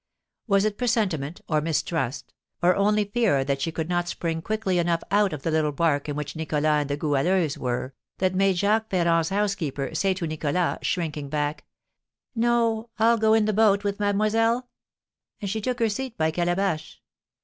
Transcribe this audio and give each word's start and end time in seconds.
Was 0.47 0.65
it 0.65 0.79
presentiment, 0.79 1.41
or 1.47 1.61
mistrust, 1.61 2.33
or 2.63 2.75
only 2.75 3.05
fear 3.05 3.43
that 3.43 3.61
she 3.61 3.71
could 3.71 3.87
not 3.87 4.07
spring 4.09 4.41
quickly 4.41 4.79
enough 4.79 5.03
out 5.11 5.31
of 5.31 5.43
the 5.43 5.51
little 5.51 5.71
bark 5.71 6.09
in 6.09 6.15
which 6.15 6.35
Nicholas 6.35 6.65
and 6.65 6.89
the 6.89 6.97
Goualeuse 6.97 7.55
were, 7.55 7.93
that 8.17 8.33
made 8.33 8.57
Jacques 8.57 8.89
Ferrand's 8.89 9.29
housekeeper 9.29 9.93
say 9.93 10.15
to 10.15 10.25
Nicholas, 10.25 10.79
shrinking 10.81 11.29
back, 11.29 11.65
"No, 12.33 12.89
I'll 12.97 13.19
go 13.19 13.35
in 13.35 13.45
the 13.45 13.53
boat 13.53 13.83
with 13.83 13.99
mademoiselle?" 13.99 14.67
And 15.39 15.47
she 15.51 15.61
took 15.61 15.77
her 15.77 15.87
seat 15.87 16.17
by 16.17 16.31
Calabash. 16.31 16.99